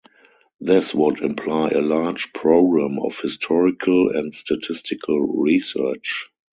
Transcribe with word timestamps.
This 0.59 0.95
would 0.95 1.19
imply 1.19 1.69
a 1.69 1.79
large 1.81 2.33
program 2.33 2.97
of 2.97 3.19
historical 3.19 4.09
and 4.09 4.33
statistical 4.33 5.27
research. 5.27 6.27